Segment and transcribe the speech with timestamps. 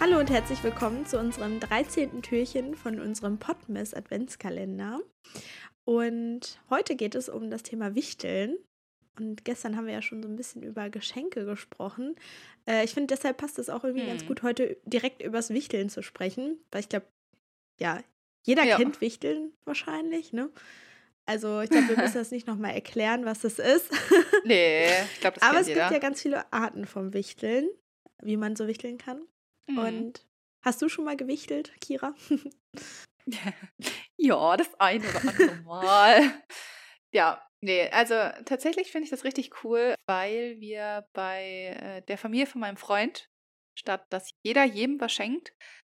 [0.00, 2.22] Hallo und herzlich willkommen zu unserem 13.
[2.22, 5.00] Türchen von unserem Podmess Adventskalender.
[5.84, 8.56] Und heute geht es um das Thema Wichteln.
[9.18, 12.16] Und gestern haben wir ja schon so ein bisschen über Geschenke gesprochen.
[12.66, 14.08] Äh, ich finde, deshalb passt es auch irgendwie hm.
[14.08, 16.58] ganz gut, heute direkt übers Wichteln zu sprechen.
[16.70, 17.04] Weil ich glaube,
[17.78, 18.02] ja,
[18.46, 18.78] jeder ja.
[18.78, 20.48] kennt Wichteln wahrscheinlich, ne?
[21.26, 23.90] Also ich glaube, wir müssen das nicht nochmal erklären, was das ist.
[24.44, 25.80] nee, ich glaube, das Aber es jeder.
[25.82, 27.68] gibt ja ganz viele Arten vom Wichteln,
[28.22, 29.20] wie man so wichteln kann.
[29.70, 29.78] Mhm.
[29.78, 30.26] Und
[30.64, 32.14] hast du schon mal gewichtelt, Kira?
[34.18, 36.42] ja, das eine oder andere Mal.
[37.14, 42.46] ja, nee, also tatsächlich finde ich das richtig cool, weil wir bei äh, der Familie
[42.46, 43.28] von meinem Freund,
[43.78, 45.52] statt dass jeder jedem was schenkt,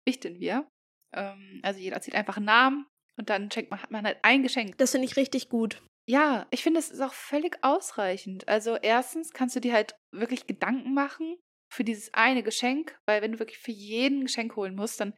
[0.06, 0.68] wichteln wir.
[1.14, 4.42] Ähm, also jeder zieht einfach einen Namen und dann schenkt man, hat man halt ein
[4.42, 4.78] Geschenk.
[4.78, 5.82] Das finde ich richtig gut.
[6.08, 8.48] Ja, ich finde, es ist auch völlig ausreichend.
[8.48, 11.36] Also erstens kannst du dir halt wirklich Gedanken machen,
[11.72, 15.14] für dieses eine Geschenk, weil wenn du wirklich für jeden Geschenk holen musst, dann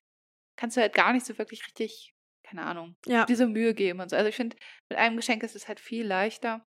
[0.57, 2.15] kannst du halt gar nicht so wirklich richtig,
[2.47, 3.25] keine Ahnung, ja.
[3.25, 4.17] diese Mühe geben und so.
[4.17, 4.57] Also ich finde,
[4.91, 6.67] mit einem Geschenk ist es halt viel leichter.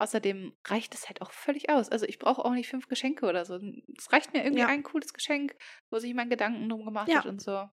[0.00, 1.88] Außerdem reicht es halt auch völlig aus.
[1.88, 3.60] Also ich brauche auch nicht fünf Geschenke oder so.
[3.96, 4.66] Es reicht mir irgendwie ja.
[4.66, 5.56] ein cooles Geschenk,
[5.92, 7.18] wo sich jemand Gedanken drum gemacht ja.
[7.18, 7.68] hat und so.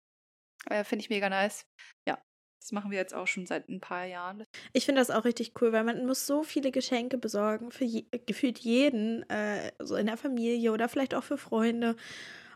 [0.68, 1.68] Äh, finde ich mega nice.
[2.08, 2.20] Ja,
[2.66, 4.44] das machen wir jetzt auch schon seit ein paar Jahren.
[4.74, 8.06] Ich finde das auch richtig cool, weil man muss so viele Geschenke besorgen für je,
[8.26, 11.96] gefühlt jeden, äh, so in der Familie oder vielleicht auch für Freunde.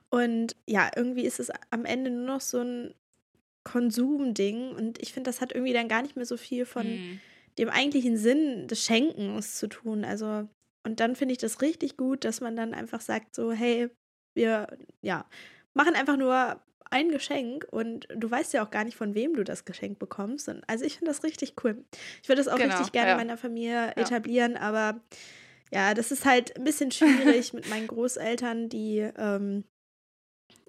[0.10, 2.96] Und ja, irgendwie ist es am Ende nur noch so ein
[3.64, 4.72] Konsumding.
[4.72, 7.20] Und ich finde, das hat irgendwie dann gar nicht mehr so viel von hm.
[7.60, 10.04] dem eigentlichen Sinn des Schenkens zu tun.
[10.04, 10.50] Also,
[10.84, 13.90] und dann finde ich das richtig gut, dass man dann einfach sagt, so, hey,
[14.34, 15.30] wir, ja,
[15.76, 16.60] machen einfach nur
[16.92, 20.50] ein Geschenk und du weißt ja auch gar nicht, von wem du das Geschenk bekommst.
[20.50, 21.84] Und also ich finde das richtig cool.
[22.24, 23.14] Ich würde das auch genau, richtig gerne ja.
[23.14, 23.94] in meiner Familie ja.
[23.96, 25.00] etablieren, aber
[25.72, 29.66] ja, das ist halt ein bisschen schwierig mit meinen Großeltern, die ähm,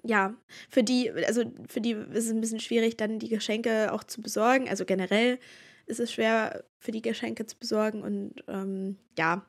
[0.03, 0.35] ja,
[0.69, 4.21] für die, also für die ist es ein bisschen schwierig, dann die Geschenke auch zu
[4.21, 4.67] besorgen.
[4.67, 5.39] Also generell
[5.85, 9.45] ist es schwer, für die Geschenke zu besorgen und ähm, ja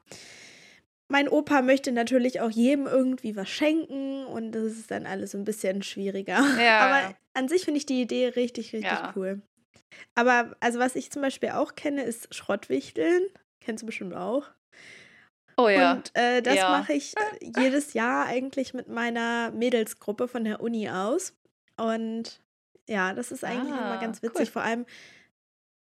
[1.13, 5.39] mein Opa möchte natürlich auch jedem irgendwie was schenken und das ist dann alles so
[5.39, 6.41] ein bisschen schwieriger.
[6.59, 6.81] Ja.
[6.81, 9.13] Aber an sich finde ich die Idee richtig, richtig ja.
[9.15, 9.43] cool.
[10.15, 13.25] Aber also was ich zum Beispiel auch kenne, ist Schrottwichteln.
[13.61, 14.47] Kennst du bestimmt auch.
[15.59, 15.93] Oh ja.
[15.93, 20.89] Und äh, das mache ich äh, jedes Jahr eigentlich mit meiner Mädelsgruppe von der Uni
[20.89, 21.35] aus.
[21.77, 22.41] Und
[22.89, 24.49] ja, das ist eigentlich ah, immer ganz witzig.
[24.49, 24.53] Cool.
[24.53, 24.87] Vor allem,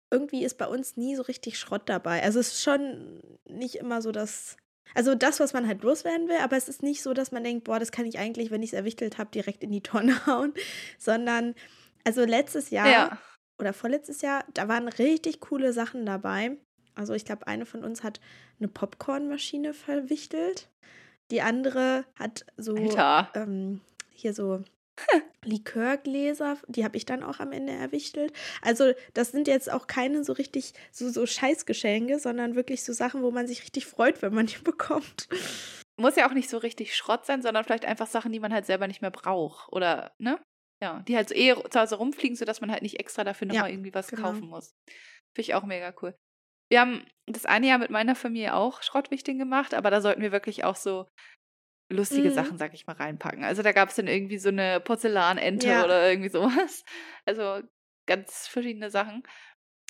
[0.10, 2.24] irgendwie ist bei uns nie so richtig Schrott dabei.
[2.24, 4.56] Also es ist schon nicht immer so, dass
[4.94, 7.66] also das, was man halt loswerden will, aber es ist nicht so, dass man denkt,
[7.66, 10.54] boah, das kann ich eigentlich, wenn ich es erwichtelt habe, direkt in die Tonne hauen,
[10.98, 11.56] sondern
[12.04, 13.18] also letztes Jahr ja.
[13.60, 16.58] oder vorletztes Jahr, da waren richtig coole Sachen dabei.
[16.96, 18.20] Also ich glaube, eine von uns hat
[18.60, 20.70] eine Popcornmaschine verwichtelt.
[21.30, 22.76] Die andere hat so
[23.36, 23.82] ähm,
[24.14, 24.64] hier so
[25.44, 28.34] Likörgläser, die habe ich dann auch am Ende erwichtelt.
[28.62, 33.22] Also, das sind jetzt auch keine so richtig so, so Scheißgeschenke, sondern wirklich so Sachen,
[33.22, 35.28] wo man sich richtig freut, wenn man die bekommt.
[35.98, 38.66] Muss ja auch nicht so richtig Schrott sein, sondern vielleicht einfach Sachen, die man halt
[38.66, 39.72] selber nicht mehr braucht.
[39.72, 40.40] Oder, ne?
[40.82, 43.70] Ja, die halt so eher zu Hause rumfliegen, sodass man halt nicht extra dafür nochmal
[43.70, 44.24] ja, irgendwie was genau.
[44.24, 44.76] kaufen muss.
[45.34, 46.16] Finde ich auch mega cool.
[46.70, 50.32] Wir haben das eine Jahr mit meiner Familie auch Schrottwichteln gemacht, aber da sollten wir
[50.32, 51.08] wirklich auch so
[51.90, 52.34] lustige mhm.
[52.34, 53.44] Sachen, sag ich mal, reinpacken.
[53.44, 55.84] Also da gab es dann irgendwie so eine Porzellanente ja.
[55.84, 56.84] oder irgendwie sowas.
[57.26, 57.62] Also
[58.06, 59.24] ganz verschiedene Sachen.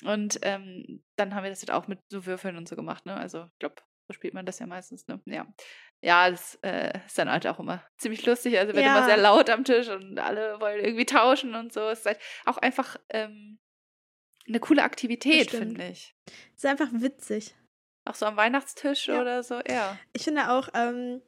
[0.04, 3.16] Und ähm, dann haben wir das halt auch mit so Würfeln und so gemacht, ne?
[3.16, 3.76] Also ich glaube,
[4.08, 5.20] so spielt man das ja meistens, ne?
[5.26, 5.46] Ja.
[6.00, 8.58] Ja, das äh, ist dann halt auch immer ziemlich lustig.
[8.58, 8.96] Also wird ja.
[8.96, 11.88] immer sehr laut am Tisch und alle wollen irgendwie tauschen und so.
[11.88, 13.58] Es ist halt auch einfach ähm,
[14.48, 16.14] eine coole Aktivität, finde ich.
[16.56, 17.54] Ist einfach witzig.
[18.04, 19.20] Auch so am Weihnachtstisch ja.
[19.20, 19.98] oder so, ja.
[20.12, 21.20] Ich finde auch, ähm,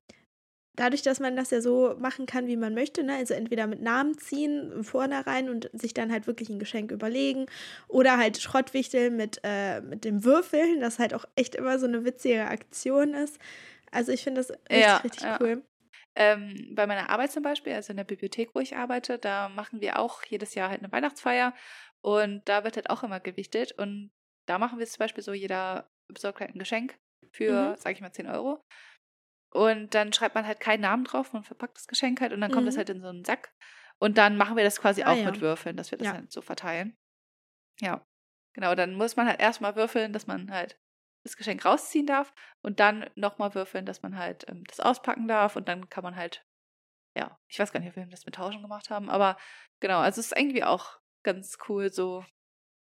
[0.76, 3.16] dadurch, dass man das ja so machen kann, wie man möchte, ne?
[3.16, 7.46] also entweder mit Namen ziehen vornherein und sich dann halt wirklich ein Geschenk überlegen
[7.88, 12.04] oder halt Schrottwichteln mit, äh, mit dem Würfeln, das halt auch echt immer so eine
[12.04, 13.38] witzige Aktion ist.
[13.90, 15.38] Also ich finde das richtig, ja, richtig ja.
[15.40, 15.62] cool.
[16.16, 19.80] Ähm, bei meiner Arbeit zum Beispiel, also in der Bibliothek, wo ich arbeite, da machen
[19.80, 21.54] wir auch jedes Jahr halt eine Weihnachtsfeier
[22.02, 24.10] und da wird halt auch immer gewichtet und
[24.46, 26.98] da machen wir es zum Beispiel so, jeder besorgt halt ein Geschenk
[27.32, 27.76] für, mhm.
[27.76, 28.60] sag ich mal, 10 Euro.
[29.52, 32.52] Und dann schreibt man halt keinen Namen drauf, man verpackt das Geschenk halt und dann
[32.52, 32.78] kommt es mhm.
[32.78, 33.52] halt in so einen Sack.
[33.98, 35.30] Und dann machen wir das quasi ah, auch ja.
[35.30, 36.14] mit Würfeln, dass wir das ja.
[36.14, 36.96] halt so verteilen.
[37.80, 38.06] Ja,
[38.54, 38.74] genau.
[38.74, 40.78] Dann muss man halt erstmal würfeln, dass man halt
[41.24, 42.32] das Geschenk rausziehen darf
[42.62, 46.16] und dann nochmal würfeln, dass man halt ähm, das auspacken darf und dann kann man
[46.16, 46.46] halt,
[47.14, 49.36] ja, ich weiß gar nicht, ob wir das mit Tauschen gemacht haben, aber
[49.80, 52.24] genau, also es ist irgendwie auch ganz cool, so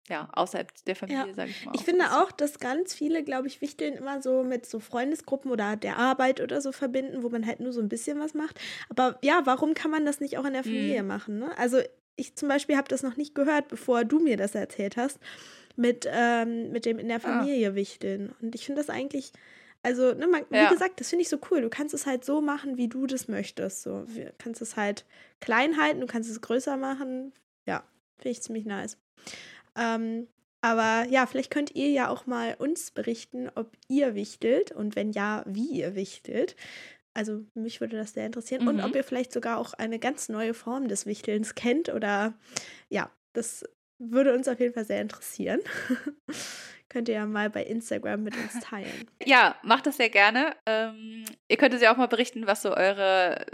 [0.10, 1.34] ja, außerhalb der Familie, ja.
[1.34, 1.72] sage ich mal.
[1.76, 5.76] Ich finde auch, dass ganz viele, glaube ich, Wichteln immer so mit so Freundesgruppen oder
[5.76, 8.60] der Arbeit oder so verbinden, wo man halt nur so ein bisschen was macht.
[8.90, 11.08] Aber ja, warum kann man das nicht auch in der Familie mhm.
[11.08, 11.40] machen?
[11.40, 11.56] Ne?
[11.58, 11.80] Also
[12.16, 15.20] ich zum Beispiel habe das noch nicht gehört, bevor du mir das erzählt hast,
[15.76, 17.20] mit, ähm, mit dem in der ah.
[17.20, 17.76] Familie ah.
[17.76, 18.34] Wichteln.
[18.42, 19.32] Und ich finde das eigentlich,
[19.84, 20.66] also, ne, man, ja.
[20.66, 21.62] wie gesagt, das finde ich so cool.
[21.62, 23.84] Du kannst es halt so machen, wie du das möchtest.
[23.84, 25.06] So, du kannst es halt
[25.40, 27.32] klein halten, du kannst es größer machen.
[27.66, 27.84] Ja,
[28.18, 28.98] finde ich ziemlich nice.
[29.80, 30.28] Ähm,
[30.62, 35.12] aber ja, vielleicht könnt ihr ja auch mal uns berichten, ob ihr wichtelt und wenn
[35.12, 36.56] ja, wie ihr wichtelt.
[37.14, 38.64] Also mich würde das sehr interessieren.
[38.64, 38.68] Mhm.
[38.68, 42.34] Und ob ihr vielleicht sogar auch eine ganz neue Form des Wichtelns kennt oder
[42.90, 43.64] ja, das
[44.00, 45.62] würde uns auf jeden Fall sehr interessieren.
[46.90, 49.08] Könnt ihr ja mal bei Instagram mit uns teilen.
[49.24, 50.56] Ja, macht das sehr gerne.
[50.66, 53.46] Ähm, ihr könnt uns ja auch mal berichten, was so eure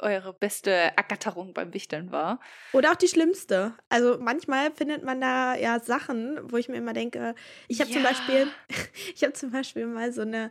[0.00, 2.40] eure beste Ergatterung beim Wichteln war.
[2.72, 3.74] Oder auch die schlimmste.
[3.88, 7.34] Also manchmal findet man da ja Sachen, wo ich mir immer denke,
[7.68, 7.96] ich habe ja.
[7.96, 8.48] zum Beispiel,
[9.14, 10.50] ich habe zum Beispiel mal so eine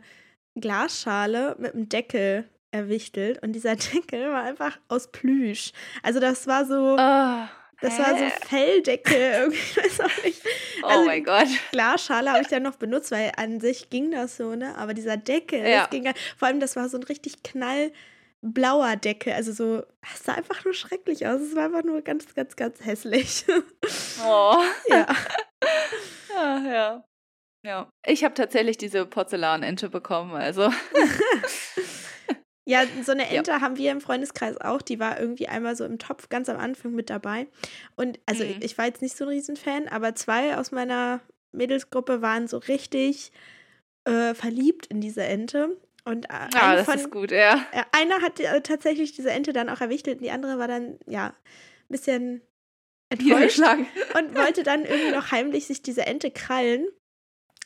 [0.56, 5.72] Glasschale mit einem Deckel erwichtelt und dieser Deckel war einfach aus Plüsch.
[6.02, 6.96] Also das war so.
[6.98, 7.48] Oh.
[7.80, 10.40] Das war so Felldeckel, irgendwie, weiß auch nicht.
[10.82, 11.48] Oh also oh mein Gott.
[11.72, 14.74] Glasschale habe ich dann noch benutzt, weil an sich ging das so, ne?
[14.78, 15.80] Aber dieser Deckel, ja.
[15.80, 17.92] das ging vor allem, das war so ein richtig knall
[18.52, 19.32] blauer Deckel.
[19.32, 19.82] Also so,
[20.12, 21.40] es sah einfach nur schrecklich aus.
[21.40, 23.44] Es war einfach nur ganz, ganz, ganz hässlich.
[24.24, 24.56] Oh.
[24.88, 25.06] ja.
[26.34, 27.04] ja, ja.
[27.64, 27.90] Ja.
[28.06, 30.70] Ich habe tatsächlich diese Porzellanente bekommen, also.
[32.66, 33.60] ja, so eine Ente ja.
[33.60, 34.82] haben wir im Freundeskreis auch.
[34.82, 37.46] Die war irgendwie einmal so im Topf ganz am Anfang mit dabei.
[37.96, 38.56] Und also mhm.
[38.60, 41.20] ich war jetzt nicht so ein Riesenfan, aber zwei aus meiner
[41.52, 43.32] Mädelsgruppe waren so richtig
[44.04, 45.76] äh, verliebt in diese Ente.
[46.04, 47.64] Und äh, ah, das von, ist gut, ja.
[47.72, 50.98] Äh, einer hat äh, tatsächlich diese Ente dann auch erwichtelt und die andere war dann,
[51.06, 52.42] ja, ein bisschen
[53.08, 56.86] enttäuscht und wollte dann irgendwie noch heimlich sich diese Ente krallen.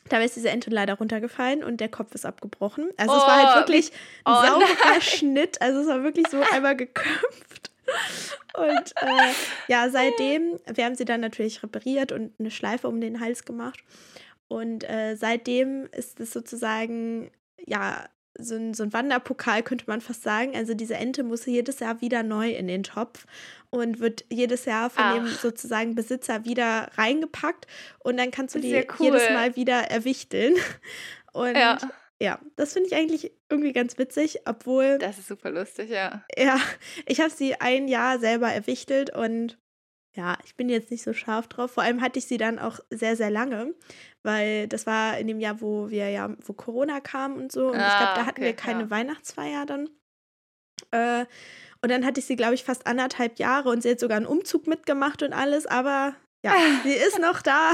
[0.07, 2.89] Dabei ist diese Ente leider runtergefallen und der Kopf ist abgebrochen.
[2.97, 3.91] Also oh, es war halt oh, wirklich
[4.23, 5.01] ein oh, sauberer nein.
[5.01, 5.61] Schnitt.
[5.61, 7.71] Also es war wirklich so einmal geköpft.
[8.55, 9.33] Und äh,
[9.67, 13.83] ja, seitdem, wir haben sie dann natürlich repariert und eine Schleife um den Hals gemacht.
[14.47, 17.31] Und äh, seitdem ist es sozusagen,
[17.65, 18.07] ja,
[18.39, 20.55] so ein, so ein Wanderpokal, könnte man fast sagen.
[20.55, 23.25] Also diese Ente muss jedes Jahr wieder neu in den Topf
[23.69, 25.15] und wird jedes Jahr von Ach.
[25.15, 27.67] dem sozusagen Besitzer wieder reingepackt
[27.99, 29.05] und dann kannst du die cool.
[29.05, 30.55] jedes Mal wieder erwichteln.
[31.31, 31.77] Und ja,
[32.19, 34.97] ja das finde ich eigentlich irgendwie ganz witzig, obwohl.
[34.97, 36.23] Das ist super lustig, ja.
[36.35, 36.59] Ja,
[37.05, 39.59] ich habe sie ein Jahr selber erwichtelt und
[40.15, 41.71] ja, ich bin jetzt nicht so scharf drauf.
[41.71, 43.75] Vor allem hatte ich sie dann auch sehr, sehr lange
[44.23, 47.67] weil das war in dem Jahr, wo wir ja, wo Corona kam und so.
[47.67, 48.89] Und ah, ich glaube, da hatten okay, wir keine ja.
[48.89, 49.89] Weihnachtsfeier dann.
[50.91, 51.25] Äh,
[51.81, 54.25] und dann hatte ich sie, glaube ich, fast anderthalb Jahre und sie hat sogar einen
[54.25, 56.53] Umzug mitgemacht und alles, aber ja,
[56.83, 57.73] sie ist noch da.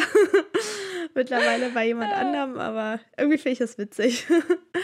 [1.16, 4.28] Mittlerweile bei jemand anderem, aber irgendwie finde ich das witzig.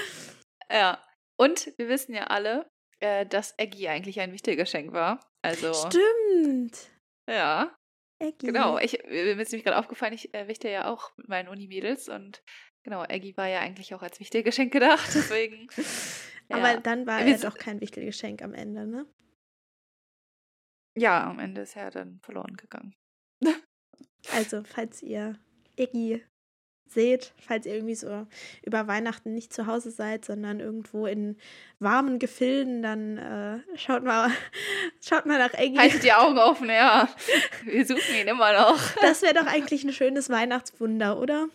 [0.71, 1.01] ja.
[1.37, 2.67] Und wir wissen ja alle,
[2.99, 5.19] äh, dass Eggy eigentlich ein wichtiges Geschenk war.
[5.43, 5.73] Also.
[5.73, 6.91] Stimmt.
[7.27, 7.75] Ja.
[8.19, 8.47] Eggy.
[8.47, 12.07] Genau, ich, mir ist nämlich gerade aufgefallen, ich äh, wichte ja auch mit meinen Uni-Mädels
[12.07, 12.43] und
[12.83, 15.67] genau, Eggy war ja eigentlich auch als wichtiges Geschenk gedacht, deswegen.
[16.49, 16.57] ja.
[16.57, 19.07] Aber dann war er doch kein wichtiges Geschenk am Ende, ne?
[20.95, 22.95] Ja, am Ende ist er dann verloren gegangen.
[24.33, 25.39] also, falls ihr
[25.77, 26.23] Eggy
[26.91, 28.27] seht, falls ihr irgendwie so
[28.63, 31.37] über Weihnachten nicht zu Hause seid, sondern irgendwo in
[31.79, 34.29] warmen Gefilden, dann äh, schaut mal,
[35.01, 35.77] schaut mal nach Eggy.
[35.77, 37.09] Haltet die Augen offen, ja.
[37.63, 38.79] Wir suchen ihn immer noch.
[39.01, 41.47] Das wäre doch eigentlich ein schönes Weihnachtswunder, oder?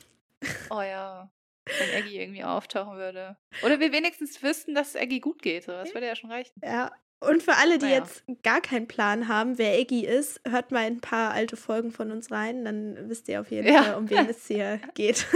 [0.70, 1.30] Oh ja.
[1.78, 3.36] Wenn Eggy irgendwie auftauchen würde.
[3.64, 5.66] Oder wir wenigstens wüssten, dass Eggy gut geht.
[5.66, 6.52] Das würde ja schon reichen.
[6.62, 7.98] Ja, und für alle, die naja.
[7.98, 12.10] jetzt gar keinen Plan haben, wer Eggy ist, hört mal ein paar alte Folgen von
[12.10, 13.82] uns rein, dann wisst ihr auf jeden ja.
[13.82, 15.26] Fall, um wen es hier geht.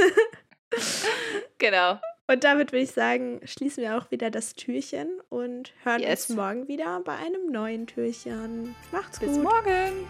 [1.59, 1.99] genau.
[2.27, 6.29] Und damit würde ich sagen, schließen wir auch wieder das Türchen und hören yes.
[6.29, 8.77] uns morgen wieder bei einem neuen Türchen.
[8.93, 9.37] Macht's Bis gut.
[9.39, 10.07] Bis morgen.